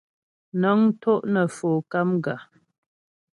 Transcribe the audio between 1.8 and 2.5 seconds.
KAMGA.